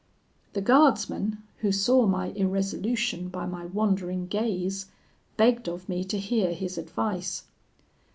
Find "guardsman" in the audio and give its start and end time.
0.63-1.43